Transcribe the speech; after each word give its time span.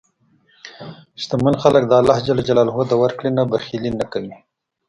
شتمن 1.21 1.55
خلک 1.63 1.83
د 1.87 1.93
الله 1.99 2.17
د 2.89 2.93
ورکړې 3.03 3.29
نه 3.37 3.43
بخیلي 3.51 3.91
نه 3.99 4.05
کوي. 4.11 4.33